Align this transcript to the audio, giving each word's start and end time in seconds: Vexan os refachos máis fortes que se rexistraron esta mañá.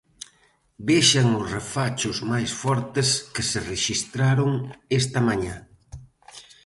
Vexan 0.87 1.27
os 1.39 1.47
refachos 1.57 2.17
máis 2.31 2.51
fortes 2.63 3.09
que 3.33 3.43
se 3.49 3.59
rexistraron 3.71 4.51
esta 4.99 5.19
mañá. 5.27 5.55